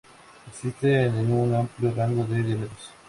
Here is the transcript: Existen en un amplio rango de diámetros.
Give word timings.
Existen 0.47 1.13
en 1.15 1.31
un 1.31 1.53
amplio 1.53 1.91
rango 1.93 2.25
de 2.25 2.41
diámetros. 2.41 2.89